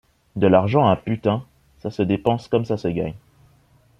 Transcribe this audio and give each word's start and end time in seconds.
De 0.35 0.47
l’argent 0.47 0.87
à 0.87 0.95
putains, 0.95 1.45
ça 1.77 1.91
se 1.91 2.01
dépense 2.01 2.47
comme 2.47 2.65
ça 2.65 2.75
se 2.75 2.87
gagne 2.87 3.13